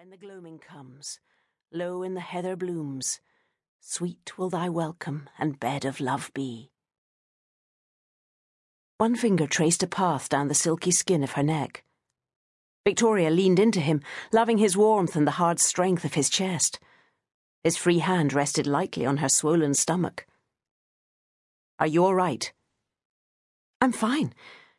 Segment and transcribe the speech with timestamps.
[0.00, 1.20] When the gloaming comes,
[1.70, 3.20] low in the heather blooms,
[3.82, 6.70] sweet will thy welcome and bed of love be.
[8.96, 11.84] One finger traced a path down the silky skin of her neck.
[12.82, 14.00] Victoria leaned into him,
[14.32, 16.80] loving his warmth and the hard strength of his chest.
[17.62, 20.26] His free hand rested lightly on her swollen stomach.
[21.78, 22.50] Are you all right?
[23.82, 24.32] I'm fine.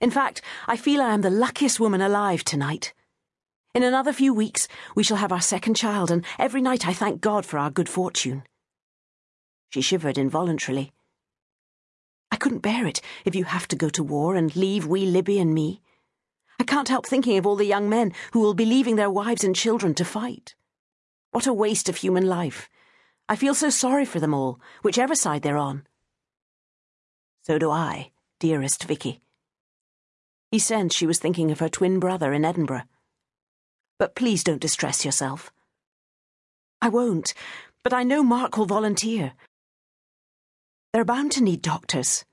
[0.00, 2.94] In fact, I feel I am the luckiest woman alive tonight.
[3.74, 7.22] In another few weeks, we shall have our second child, and every night I thank
[7.22, 8.42] God for our good fortune.
[9.70, 10.92] She shivered involuntarily.
[12.30, 15.38] I couldn't bear it if you have to go to war and leave wee Libby
[15.38, 15.80] and me.
[16.60, 19.42] I can't help thinking of all the young men who will be leaving their wives
[19.42, 20.54] and children to fight.
[21.30, 22.68] What a waste of human life.
[23.26, 25.86] I feel so sorry for them all, whichever side they're on.
[27.44, 29.22] So do I, dearest Vicky.
[30.50, 32.82] He sensed she was thinking of her twin brother in Edinburgh.
[34.02, 35.52] But please don't distress yourself.
[36.80, 37.34] I won't,
[37.84, 39.34] but I know Mark will volunteer.
[40.92, 42.24] They're bound to need doctors.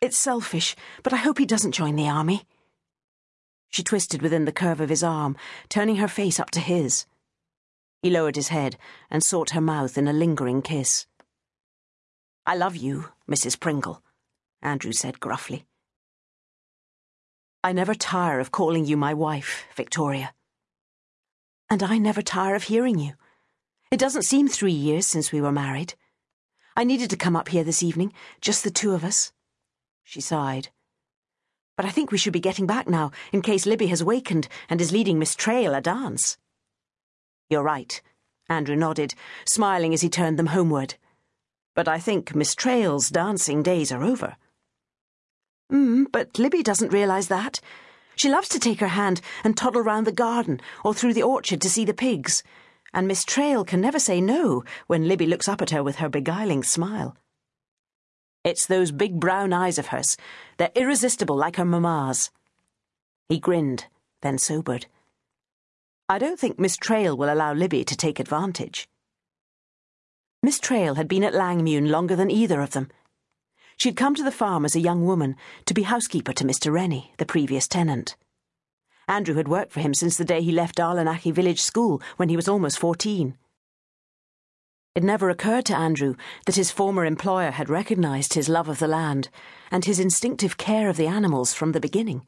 [0.00, 2.44] It's selfish, but I hope he doesn't join the army.
[3.70, 5.36] She twisted within the curve of his arm,
[5.68, 7.06] turning her face up to his.
[8.02, 8.76] He lowered his head
[9.10, 11.06] and sought her mouth in a lingering kiss.
[12.46, 13.58] I love you, Mrs.
[13.58, 14.00] Pringle,
[14.62, 15.66] Andrew said gruffly.
[17.64, 20.34] I never tire of calling you my wife, Victoria.
[21.70, 23.12] And I never tire of hearing you.
[23.92, 25.94] It doesn't seem three years since we were married.
[26.76, 29.32] I needed to come up here this evening, just the two of us.
[30.02, 30.70] She sighed.
[31.76, 34.80] But I think we should be getting back now, in case Libby has wakened and
[34.80, 36.38] is leading Miss Trail a dance.
[37.48, 38.02] You're right,
[38.48, 40.96] Andrew nodded, smiling as he turned them homeward.
[41.76, 44.36] But I think Miss Trail's dancing days are over.
[45.72, 47.60] Mm, but Libby doesn't realise that.
[48.20, 51.58] She loves to take her hand and toddle round the garden or through the orchard
[51.62, 52.42] to see the pigs,
[52.92, 56.10] and Miss Trail can never say no when Libby looks up at her with her
[56.10, 57.16] beguiling smile.
[58.44, 60.18] It's those big brown eyes of hers.
[60.58, 62.30] They're irresistible like her mamma's.
[63.30, 63.86] He grinned,
[64.20, 64.84] then sobered.
[66.06, 68.86] I don't think Miss Trail will allow Libby to take advantage.
[70.42, 72.90] Miss Trail had been at Langmune longer than either of them
[73.80, 76.70] she had come to the farm as a young woman to be housekeeper to Mr.
[76.70, 78.14] Rennie, the previous tenant.
[79.08, 82.36] Andrew had worked for him since the day he left Darlanacky village school when he
[82.36, 83.38] was almost fourteen.
[84.94, 88.86] It never occurred to Andrew that his former employer had recognised his love of the
[88.86, 89.30] land
[89.70, 92.26] and his instinctive care of the animals from the beginning.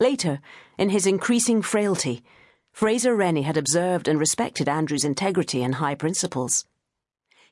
[0.00, 0.40] Later,
[0.76, 2.22] in his increasing frailty,
[2.74, 6.66] Fraser Rennie had observed and respected Andrew's integrity and high principles.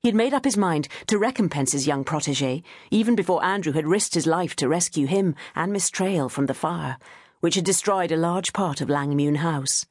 [0.03, 3.87] He had made up his mind to recompense his young protege, even before Andrew had
[3.87, 6.97] risked his life to rescue him and Miss Trail from the fire,
[7.41, 9.85] which had destroyed a large part of Langmune House.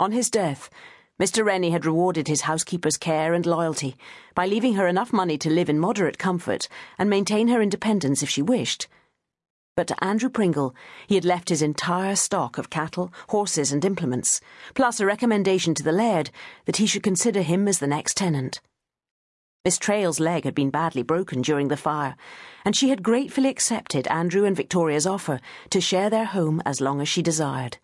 [0.00, 0.68] On his death,
[1.20, 1.44] Mr.
[1.44, 3.94] Rennie had rewarded his housekeeper's care and loyalty
[4.34, 6.66] by leaving her enough money to live in moderate comfort
[6.98, 8.88] and maintain her independence if she wished.
[9.76, 10.74] But to Andrew Pringle,
[11.06, 14.40] he had left his entire stock of cattle, horses, and implements,
[14.74, 16.32] plus a recommendation to the laird
[16.64, 18.60] that he should consider him as the next tenant.
[19.64, 22.16] Miss Trail's leg had been badly broken during the fire,
[22.64, 25.40] and she had gratefully accepted Andrew and Victoria's offer
[25.70, 27.78] to share their home as long as she desired.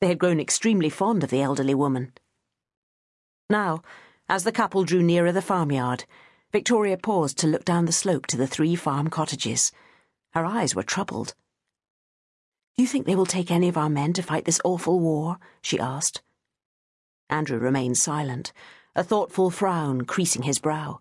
[0.00, 2.12] They had grown extremely fond of the elderly woman.
[3.50, 3.82] Now,
[4.28, 6.04] as the couple drew nearer the farmyard,
[6.52, 9.72] Victoria paused to look down the slope to the three farm cottages.
[10.34, 11.34] Her eyes were troubled.
[12.76, 15.38] Do you think they will take any of our men to fight this awful war?
[15.60, 16.22] she asked.
[17.28, 18.52] Andrew remained silent
[18.94, 21.00] a thoughtful frown creasing his brow.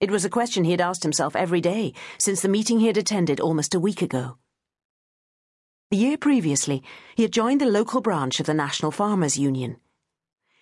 [0.00, 2.96] It was a question he had asked himself every day since the meeting he had
[2.96, 4.38] attended almost a week ago.
[5.90, 6.84] The year previously,
[7.16, 9.78] he had joined the local branch of the National Farmers Union.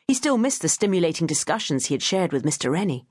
[0.08, 2.70] He still missed the stimulating discussions he had shared with Mr.
[2.70, 3.06] Rennie,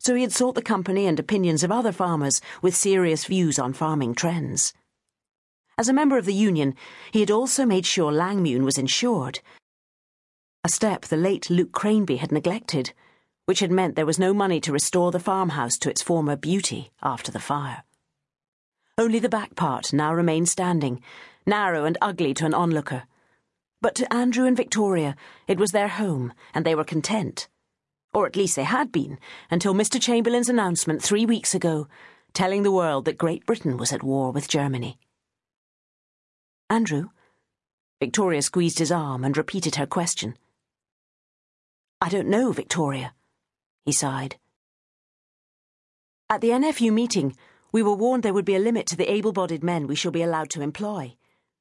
[0.00, 3.72] so he had sought the company and opinions of other farmers with serious views on
[3.72, 4.72] farming trends.
[5.76, 6.74] As a member of the union,
[7.12, 9.40] he had also made sure Langmune was insured
[10.68, 12.92] a step the late Luke Craneby had neglected,
[13.46, 16.90] which had meant there was no money to restore the farmhouse to its former beauty
[17.02, 17.84] after the fire.
[18.98, 21.00] Only the back part now remained standing,
[21.46, 23.04] narrow and ugly to an onlooker.
[23.80, 25.16] But to Andrew and Victoria,
[25.46, 27.48] it was their home, and they were content.
[28.12, 29.18] Or at least they had been,
[29.50, 29.98] until Mr.
[29.98, 31.88] Chamberlain's announcement three weeks ago,
[32.34, 34.98] telling the world that Great Britain was at war with Germany.
[36.68, 37.08] Andrew?
[38.00, 40.36] Victoria squeezed his arm and repeated her question.
[42.00, 43.12] I don't know, Victoria,
[43.84, 44.36] he sighed.
[46.30, 47.36] At the NFU meeting,
[47.72, 50.12] we were warned there would be a limit to the able bodied men we shall
[50.12, 51.16] be allowed to employ,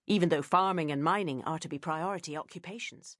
[0.05, 3.17] even though farming and mining are to be priority occupations.